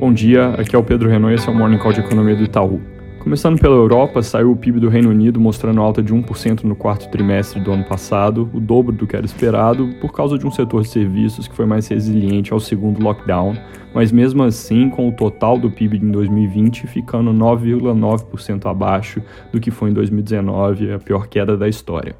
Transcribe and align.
Bom 0.00 0.14
dia, 0.14 0.54
aqui 0.54 0.74
é 0.74 0.78
o 0.78 0.82
Pedro 0.82 1.10
Renault 1.10 1.30
e 1.30 1.34
esse 1.34 1.46
é 1.46 1.52
o 1.52 1.54
Morning 1.54 1.76
Call 1.76 1.92
de 1.92 2.00
Economia 2.00 2.34
do 2.34 2.42
Itaú. 2.42 2.80
Começando 3.18 3.60
pela 3.60 3.74
Europa, 3.74 4.22
saiu 4.22 4.50
o 4.50 4.56
PIB 4.56 4.80
do 4.80 4.88
Reino 4.88 5.10
Unido 5.10 5.38
mostrando 5.38 5.78
alta 5.78 6.02
de 6.02 6.14
1% 6.14 6.62
no 6.64 6.74
quarto 6.74 7.10
trimestre 7.10 7.60
do 7.60 7.70
ano 7.70 7.84
passado, 7.84 8.48
o 8.54 8.58
dobro 8.58 8.96
do 8.96 9.06
que 9.06 9.14
era 9.14 9.26
esperado, 9.26 9.90
por 10.00 10.10
causa 10.10 10.38
de 10.38 10.46
um 10.46 10.50
setor 10.50 10.80
de 10.80 10.88
serviços 10.88 11.46
que 11.46 11.54
foi 11.54 11.66
mais 11.66 11.86
resiliente 11.86 12.50
ao 12.50 12.58
segundo 12.58 13.02
lockdown, 13.02 13.54
mas 13.94 14.10
mesmo 14.10 14.42
assim, 14.42 14.88
com 14.88 15.06
o 15.06 15.12
total 15.12 15.58
do 15.58 15.70
PIB 15.70 15.98
em 15.98 16.10
2020 16.10 16.86
ficando 16.86 17.30
9,9% 17.30 18.70
abaixo 18.70 19.20
do 19.52 19.60
que 19.60 19.70
foi 19.70 19.90
em 19.90 19.92
2019, 19.92 20.94
a 20.94 20.98
pior 20.98 21.26
queda 21.26 21.58
da 21.58 21.68
história. 21.68 22.16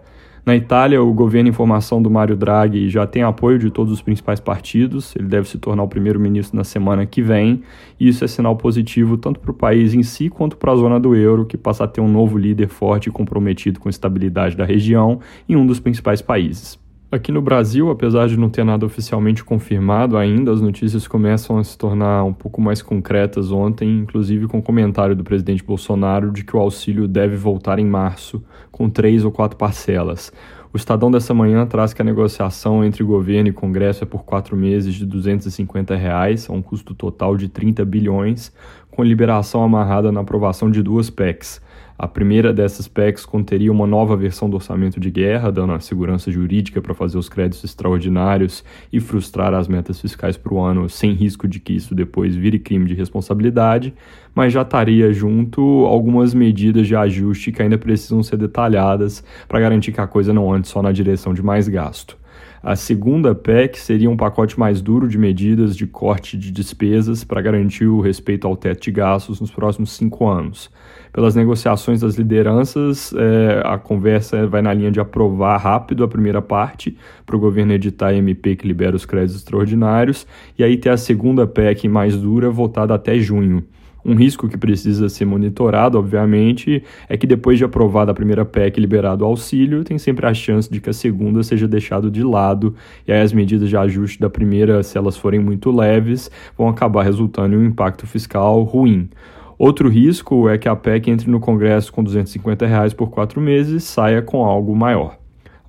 Na 0.50 0.56
Itália, 0.56 1.00
o 1.00 1.14
governo 1.14 1.48
em 1.48 1.52
formação 1.52 2.02
do 2.02 2.10
Mário 2.10 2.36
Draghi 2.36 2.88
já 2.88 3.06
tem 3.06 3.22
apoio 3.22 3.56
de 3.56 3.70
todos 3.70 3.92
os 3.92 4.02
principais 4.02 4.40
partidos, 4.40 5.14
ele 5.14 5.28
deve 5.28 5.48
se 5.48 5.58
tornar 5.58 5.84
o 5.84 5.88
primeiro-ministro 5.88 6.56
na 6.56 6.64
semana 6.64 7.06
que 7.06 7.22
vem, 7.22 7.62
e 8.00 8.08
isso 8.08 8.24
é 8.24 8.26
sinal 8.26 8.56
positivo 8.56 9.16
tanto 9.16 9.38
para 9.38 9.52
o 9.52 9.54
país 9.54 9.94
em 9.94 10.02
si 10.02 10.28
quanto 10.28 10.56
para 10.56 10.72
a 10.72 10.74
zona 10.74 10.98
do 10.98 11.14
euro, 11.14 11.46
que 11.46 11.56
passa 11.56 11.84
a 11.84 11.86
ter 11.86 12.00
um 12.00 12.08
novo 12.08 12.36
líder 12.36 12.66
forte 12.66 13.08
e 13.08 13.12
comprometido 13.12 13.78
com 13.78 13.88
a 13.88 13.90
estabilidade 13.90 14.56
da 14.56 14.64
região 14.64 15.20
em 15.48 15.54
um 15.54 15.64
dos 15.64 15.78
principais 15.78 16.20
países. 16.20 16.76
Aqui 17.12 17.32
no 17.32 17.42
Brasil, 17.42 17.90
apesar 17.90 18.28
de 18.28 18.38
não 18.38 18.48
ter 18.48 18.62
nada 18.62 18.86
oficialmente 18.86 19.42
confirmado 19.42 20.16
ainda, 20.16 20.52
as 20.52 20.60
notícias 20.60 21.08
começam 21.08 21.58
a 21.58 21.64
se 21.64 21.76
tornar 21.76 22.22
um 22.22 22.32
pouco 22.32 22.60
mais 22.60 22.82
concretas 22.82 23.50
ontem, 23.50 23.98
inclusive 23.98 24.46
com 24.46 24.58
o 24.58 24.62
comentário 24.62 25.16
do 25.16 25.24
presidente 25.24 25.64
Bolsonaro 25.64 26.30
de 26.30 26.44
que 26.44 26.56
o 26.56 26.60
auxílio 26.60 27.08
deve 27.08 27.34
voltar 27.34 27.80
em 27.80 27.84
março, 27.84 28.40
com 28.70 28.88
três 28.88 29.24
ou 29.24 29.32
quatro 29.32 29.58
parcelas. 29.58 30.32
O 30.72 30.76
Estadão 30.76 31.10
dessa 31.10 31.34
manhã 31.34 31.66
traz 31.66 31.92
que 31.92 32.00
a 32.00 32.04
negociação 32.04 32.84
entre 32.84 33.02
governo 33.02 33.48
e 33.48 33.52
Congresso 33.52 34.04
é 34.04 34.06
por 34.06 34.22
quatro 34.22 34.56
meses 34.56 34.94
de 34.94 35.04
250 35.04 35.96
reais, 35.96 36.48
a 36.48 36.52
um 36.52 36.62
custo 36.62 36.94
total 36.94 37.36
de 37.36 37.48
30 37.48 37.84
bilhões, 37.84 38.52
com 39.00 39.04
liberação 39.04 39.62
amarrada 39.62 40.12
na 40.12 40.20
aprovação 40.20 40.70
de 40.70 40.82
duas 40.82 41.08
PECs. 41.08 41.58
A 41.98 42.06
primeira 42.06 42.52
dessas 42.52 42.86
PECs 42.86 43.24
conteria 43.24 43.72
uma 43.72 43.86
nova 43.86 44.14
versão 44.14 44.50
do 44.50 44.56
orçamento 44.56 45.00
de 45.00 45.10
guerra, 45.10 45.50
dando 45.50 45.72
a 45.72 45.80
segurança 45.80 46.30
jurídica 46.30 46.82
para 46.82 46.92
fazer 46.92 47.16
os 47.16 47.26
créditos 47.26 47.64
extraordinários 47.64 48.62
e 48.92 49.00
frustrar 49.00 49.54
as 49.54 49.68
metas 49.68 49.98
fiscais 49.98 50.36
para 50.36 50.52
o 50.52 50.60
ano, 50.60 50.86
sem 50.90 51.12
risco 51.12 51.48
de 51.48 51.58
que 51.58 51.72
isso 51.72 51.94
depois 51.94 52.36
vire 52.36 52.58
crime 52.58 52.84
de 52.84 52.92
responsabilidade, 52.92 53.94
mas 54.34 54.52
já 54.52 54.60
estaria 54.60 55.10
junto 55.14 55.62
algumas 55.86 56.34
medidas 56.34 56.86
de 56.86 56.94
ajuste 56.94 57.52
que 57.52 57.62
ainda 57.62 57.78
precisam 57.78 58.22
ser 58.22 58.36
detalhadas 58.36 59.24
para 59.48 59.60
garantir 59.60 59.92
que 59.92 60.00
a 60.02 60.06
coisa 60.06 60.30
não 60.34 60.52
ande 60.52 60.68
só 60.68 60.82
na 60.82 60.92
direção 60.92 61.32
de 61.32 61.42
mais 61.42 61.68
gasto. 61.68 62.19
A 62.62 62.76
segunda 62.76 63.34
PEC 63.34 63.78
seria 63.78 64.10
um 64.10 64.16
pacote 64.18 64.60
mais 64.60 64.82
duro 64.82 65.08
de 65.08 65.16
medidas 65.16 65.74
de 65.74 65.86
corte 65.86 66.36
de 66.36 66.50
despesas 66.50 67.24
para 67.24 67.40
garantir 67.40 67.86
o 67.86 68.02
respeito 68.02 68.46
ao 68.46 68.54
teto 68.54 68.82
de 68.82 68.90
gastos 68.90 69.40
nos 69.40 69.50
próximos 69.50 69.92
cinco 69.92 70.28
anos. 70.28 70.70
Pelas 71.10 71.34
negociações 71.34 72.02
das 72.02 72.16
lideranças, 72.16 73.14
é, 73.16 73.62
a 73.64 73.78
conversa 73.78 74.46
vai 74.46 74.60
na 74.60 74.74
linha 74.74 74.90
de 74.90 75.00
aprovar 75.00 75.56
rápido 75.56 76.04
a 76.04 76.08
primeira 76.08 76.42
parte, 76.42 76.94
para 77.24 77.34
o 77.34 77.40
governo 77.40 77.72
editar 77.72 78.08
a 78.08 78.14
MP 78.14 78.54
que 78.56 78.68
libera 78.68 78.94
os 78.94 79.06
créditos 79.06 79.36
extraordinários, 79.36 80.26
e 80.58 80.62
aí 80.62 80.76
ter 80.76 80.90
a 80.90 80.98
segunda 80.98 81.46
PEC 81.46 81.88
mais 81.88 82.14
dura 82.14 82.50
votada 82.50 82.94
até 82.94 83.18
junho. 83.18 83.64
Um 84.04 84.14
risco 84.14 84.48
que 84.48 84.56
precisa 84.56 85.08
ser 85.08 85.24
monitorado, 85.24 85.98
obviamente, 85.98 86.82
é 87.08 87.16
que 87.16 87.26
depois 87.26 87.58
de 87.58 87.64
aprovada 87.64 88.10
a 88.10 88.14
primeira 88.14 88.44
PEC 88.44 88.78
e 88.78 88.80
liberado 88.80 89.24
o 89.24 89.26
auxílio, 89.26 89.84
tem 89.84 89.98
sempre 89.98 90.26
a 90.26 90.34
chance 90.34 90.70
de 90.70 90.80
que 90.80 90.90
a 90.90 90.92
segunda 90.92 91.42
seja 91.42 91.68
deixada 91.68 92.10
de 92.10 92.22
lado, 92.22 92.74
e 93.06 93.12
aí 93.12 93.20
as 93.20 93.32
medidas 93.32 93.68
de 93.68 93.76
ajuste 93.76 94.18
da 94.18 94.30
primeira, 94.30 94.82
se 94.82 94.96
elas 94.96 95.16
forem 95.16 95.40
muito 95.40 95.70
leves, 95.70 96.30
vão 96.56 96.68
acabar 96.68 97.02
resultando 97.02 97.54
em 97.54 97.58
um 97.58 97.64
impacto 97.66 98.06
fiscal 98.06 98.62
ruim. 98.62 99.10
Outro 99.58 99.90
risco 99.90 100.48
é 100.48 100.56
que 100.56 100.68
a 100.68 100.74
PEC 100.74 101.10
entre 101.10 101.30
no 101.30 101.38
Congresso 101.38 101.92
com 101.92 102.02
250 102.02 102.66
reais 102.66 102.94
por 102.94 103.10
quatro 103.10 103.42
meses 103.42 103.82
e 103.82 103.86
saia 103.86 104.22
com 104.22 104.42
algo 104.42 104.74
maior. 104.74 105.19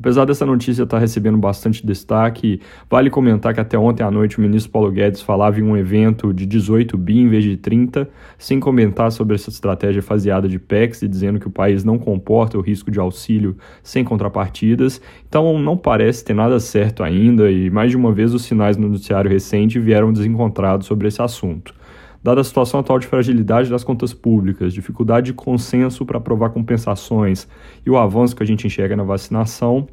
Apesar 0.01 0.25
dessa 0.25 0.47
notícia 0.47 0.81
estar 0.81 0.97
recebendo 0.97 1.37
bastante 1.37 1.85
destaque, 1.85 2.59
vale 2.89 3.07
comentar 3.11 3.53
que 3.53 3.59
até 3.59 3.77
ontem 3.77 4.01
à 4.01 4.09
noite 4.09 4.39
o 4.39 4.41
ministro 4.41 4.71
Paulo 4.71 4.91
Guedes 4.91 5.21
falava 5.21 5.59
em 5.59 5.63
um 5.63 5.77
evento 5.77 6.33
de 6.33 6.47
18 6.47 6.97
bi 6.97 7.19
em 7.19 7.29
vez 7.29 7.43
de 7.43 7.55
30, 7.55 8.09
sem 8.35 8.59
comentar 8.59 9.11
sobre 9.11 9.35
essa 9.35 9.51
estratégia 9.51 10.01
faseada 10.01 10.49
de 10.49 10.57
PECs 10.57 11.03
e 11.03 11.07
dizendo 11.07 11.39
que 11.39 11.47
o 11.47 11.51
país 11.51 11.83
não 11.83 11.99
comporta 11.99 12.57
o 12.57 12.61
risco 12.61 12.89
de 12.89 12.99
auxílio 12.99 13.55
sem 13.83 14.03
contrapartidas. 14.03 14.99
Então 15.29 15.59
não 15.59 15.77
parece 15.77 16.25
ter 16.25 16.33
nada 16.33 16.59
certo 16.59 17.03
ainda 17.03 17.51
e 17.51 17.69
mais 17.69 17.91
de 17.91 17.97
uma 17.97 18.11
vez 18.11 18.33
os 18.33 18.41
sinais 18.41 18.77
no 18.77 18.89
noticiário 18.89 19.29
recente 19.29 19.79
vieram 19.79 20.11
desencontrados 20.11 20.87
sobre 20.87 21.09
esse 21.09 21.21
assunto. 21.21 21.75
Dada 22.23 22.41
a 22.41 22.43
situação 22.43 22.79
atual 22.79 22.99
de 22.99 23.07
fragilidade 23.07 23.69
das 23.69 23.83
contas 23.83 24.13
públicas, 24.13 24.73
dificuldade 24.73 25.27
de 25.27 25.33
consenso 25.33 26.05
para 26.05 26.19
aprovar 26.19 26.51
compensações 26.51 27.47
e 27.83 27.89
o 27.89 27.97
avanço 27.97 28.35
que 28.35 28.43
a 28.43 28.45
gente 28.45 28.67
enxerga 28.67 28.95
na 28.95 29.03
vacinação, 29.03 29.87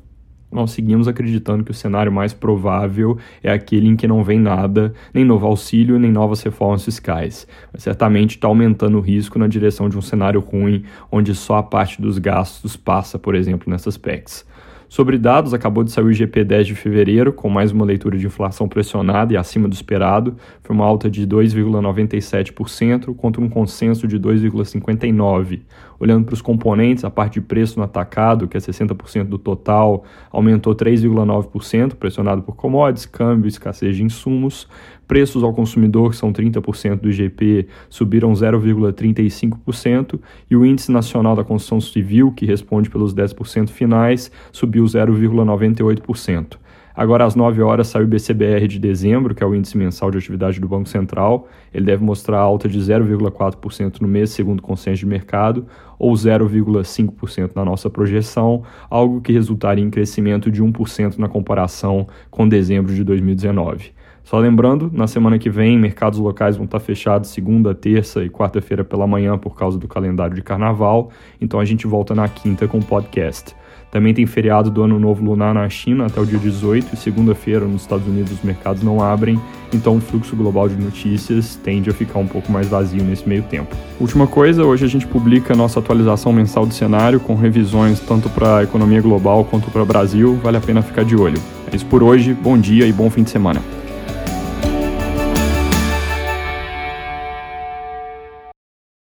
nós 0.52 0.72
seguimos 0.72 1.08
acreditando 1.08 1.64
que 1.64 1.70
o 1.70 1.74
cenário 1.74 2.12
mais 2.12 2.32
provável 2.34 3.18
é 3.42 3.50
aquele 3.50 3.88
em 3.88 3.96
que 3.96 4.06
não 4.06 4.22
vem 4.22 4.38
nada, 4.38 4.92
nem 5.12 5.24
novo 5.24 5.46
auxílio, 5.46 5.98
nem 5.98 6.10
novas 6.10 6.42
reformas 6.42 6.84
fiscais. 6.84 7.46
Mas 7.72 7.82
certamente 7.82 8.36
está 8.36 8.48
aumentando 8.48 8.98
o 8.98 9.02
risco 9.02 9.38
na 9.38 9.46
direção 9.46 9.88
de 9.88 9.96
um 9.96 10.02
cenário 10.02 10.40
ruim, 10.40 10.84
onde 11.10 11.34
só 11.34 11.56
a 11.56 11.62
parte 11.62 12.00
dos 12.00 12.18
gastos 12.18 12.76
passa, 12.76 13.18
por 13.18 13.34
exemplo, 13.34 13.70
nessas 13.70 13.96
PECs. 13.96 14.46
Sobre 14.88 15.18
dados, 15.18 15.52
acabou 15.52 15.84
de 15.84 15.92
sair 15.92 16.04
o 16.04 16.10
IGP 16.10 16.44
10 16.44 16.68
de 16.68 16.74
fevereiro, 16.74 17.30
com 17.30 17.50
mais 17.50 17.70
uma 17.70 17.84
leitura 17.84 18.16
de 18.16 18.24
inflação 18.24 18.66
pressionada 18.66 19.34
e 19.34 19.36
acima 19.36 19.68
do 19.68 19.74
esperado. 19.74 20.34
Foi 20.62 20.74
uma 20.74 20.86
alta 20.86 21.10
de 21.10 21.26
2,97% 21.26 23.14
contra 23.14 23.42
um 23.42 23.50
consenso 23.50 24.08
de 24.08 24.18
2,59%. 24.18 25.60
Olhando 26.00 26.24
para 26.24 26.34
os 26.34 26.40
componentes, 26.40 27.04
a 27.04 27.10
parte 27.10 27.34
de 27.34 27.40
preço 27.40 27.78
no 27.78 27.84
atacado, 27.84 28.46
que 28.46 28.56
é 28.56 28.60
60% 28.60 29.24
do 29.24 29.36
total, 29.36 30.04
aumentou 30.30 30.74
3,9%, 30.74 31.94
pressionado 31.96 32.40
por 32.42 32.54
commodities, 32.54 33.04
câmbio, 33.04 33.48
escassez 33.48 33.96
de 33.96 34.04
insumos. 34.04 34.68
Preços 35.08 35.42
ao 35.42 35.54
consumidor, 35.54 36.10
que 36.10 36.16
são 36.16 36.32
30% 36.32 37.00
do 37.00 37.08
IGP, 37.08 37.66
subiram 37.88 38.30
0,35%, 38.32 40.20
e 40.50 40.54
o 40.54 40.66
Índice 40.66 40.92
Nacional 40.92 41.34
da 41.34 41.42
Construção 41.42 41.80
Civil, 41.80 42.30
que 42.30 42.44
responde 42.44 42.90
pelos 42.90 43.14
10% 43.14 43.70
finais, 43.70 44.30
subiu 44.78 44.84
0,98%. 44.84 46.58
Agora, 46.94 47.24
às 47.24 47.36
9 47.36 47.62
horas, 47.62 47.86
sai 47.86 48.02
o 48.02 48.08
BCBR 48.08 48.66
de 48.66 48.78
dezembro, 48.78 49.32
que 49.32 49.42
é 49.42 49.46
o 49.46 49.54
índice 49.54 49.78
mensal 49.78 50.10
de 50.10 50.18
atividade 50.18 50.58
do 50.58 50.66
Banco 50.66 50.88
Central. 50.88 51.46
Ele 51.72 51.84
deve 51.84 52.02
mostrar 52.02 52.40
alta 52.40 52.68
de 52.68 52.76
0,4% 52.80 54.00
no 54.00 54.08
mês, 54.08 54.30
segundo 54.30 54.58
o 54.58 54.62
consenso 54.62 54.98
de 54.98 55.06
mercado, 55.06 55.64
ou 55.96 56.12
0,5% 56.12 57.52
na 57.54 57.64
nossa 57.64 57.88
projeção, 57.88 58.64
algo 58.90 59.20
que 59.20 59.32
resultaria 59.32 59.84
em 59.84 59.90
crescimento 59.90 60.50
de 60.50 60.60
1% 60.60 61.18
na 61.18 61.28
comparação 61.28 62.08
com 62.30 62.48
dezembro 62.48 62.92
de 62.92 63.04
2019. 63.04 63.92
Só 64.24 64.38
lembrando, 64.38 64.90
na 64.92 65.06
semana 65.06 65.38
que 65.38 65.48
vem, 65.48 65.78
mercados 65.78 66.18
locais 66.18 66.56
vão 66.56 66.64
estar 66.64 66.80
fechados 66.80 67.30
segunda, 67.30 67.74
terça 67.76 68.24
e 68.24 68.28
quarta-feira 68.28 68.84
pela 68.84 69.06
manhã 69.06 69.38
por 69.38 69.56
causa 69.56 69.78
do 69.78 69.86
calendário 69.86 70.34
de 70.34 70.42
carnaval, 70.42 71.10
então 71.40 71.60
a 71.60 71.64
gente 71.64 71.86
volta 71.86 72.12
na 72.12 72.28
quinta 72.28 72.66
com 72.66 72.78
o 72.78 72.84
podcast. 72.84 73.54
Também 73.90 74.12
tem 74.12 74.26
feriado 74.26 74.70
do 74.70 74.82
Ano 74.82 74.98
Novo 74.98 75.24
Lunar 75.24 75.54
na 75.54 75.68
China 75.68 76.06
até 76.06 76.20
o 76.20 76.26
dia 76.26 76.38
18 76.38 76.94
e 76.94 76.96
segunda-feira 76.96 77.64
nos 77.64 77.82
Estados 77.82 78.06
Unidos 78.06 78.32
os 78.32 78.42
mercados 78.42 78.82
não 78.82 79.02
abrem, 79.02 79.40
então 79.72 79.96
o 79.96 80.00
fluxo 80.00 80.36
global 80.36 80.68
de 80.68 80.76
notícias 80.76 81.56
tende 81.56 81.88
a 81.88 81.94
ficar 81.94 82.18
um 82.18 82.26
pouco 82.26 82.52
mais 82.52 82.68
vazio 82.68 83.02
nesse 83.02 83.26
meio 83.28 83.42
tempo. 83.42 83.74
Última 83.98 84.26
coisa, 84.26 84.64
hoje 84.64 84.84
a 84.84 84.88
gente 84.88 85.06
publica 85.06 85.54
a 85.54 85.56
nossa 85.56 85.78
atualização 85.78 86.32
mensal 86.32 86.66
do 86.66 86.74
cenário 86.74 87.18
com 87.18 87.34
revisões 87.34 88.00
tanto 88.00 88.28
para 88.28 88.58
a 88.58 88.62
economia 88.62 89.00
global 89.00 89.44
quanto 89.44 89.70
para 89.70 89.82
o 89.82 89.86
Brasil, 89.86 90.38
vale 90.42 90.58
a 90.58 90.60
pena 90.60 90.82
ficar 90.82 91.04
de 91.04 91.16
olho. 91.16 91.40
É 91.72 91.76
isso 91.76 91.86
por 91.86 92.02
hoje, 92.02 92.34
bom 92.34 92.58
dia 92.58 92.86
e 92.86 92.92
bom 92.92 93.08
fim 93.08 93.22
de 93.22 93.30
semana. 93.30 93.77